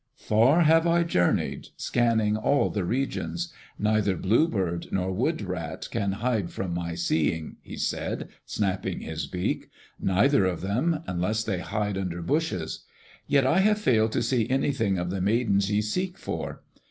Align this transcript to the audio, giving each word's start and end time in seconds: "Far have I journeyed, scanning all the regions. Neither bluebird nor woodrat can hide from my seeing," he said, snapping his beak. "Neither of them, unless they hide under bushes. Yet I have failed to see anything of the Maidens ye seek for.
"Far 0.17 0.61
have 0.61 0.87
I 0.87 1.03
journeyed, 1.03 1.67
scanning 1.77 2.35
all 2.35 2.71
the 2.71 2.83
regions. 2.83 3.53
Neither 3.77 4.17
bluebird 4.17 4.87
nor 4.91 5.11
woodrat 5.13 5.91
can 5.91 6.13
hide 6.13 6.49
from 6.49 6.73
my 6.73 6.95
seeing," 6.95 7.57
he 7.61 7.75
said, 7.77 8.29
snapping 8.43 9.01
his 9.01 9.27
beak. 9.27 9.69
"Neither 9.99 10.43
of 10.45 10.61
them, 10.61 11.03
unless 11.05 11.43
they 11.43 11.59
hide 11.59 11.99
under 11.99 12.23
bushes. 12.23 12.83
Yet 13.27 13.45
I 13.45 13.59
have 13.59 13.77
failed 13.77 14.11
to 14.13 14.23
see 14.23 14.49
anything 14.49 14.97
of 14.97 15.11
the 15.11 15.21
Maidens 15.21 15.69
ye 15.69 15.83
seek 15.83 16.17
for. 16.17 16.63